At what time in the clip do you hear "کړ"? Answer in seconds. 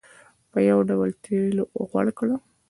2.17-2.29